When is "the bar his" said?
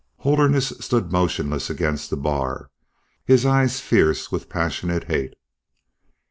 2.09-3.45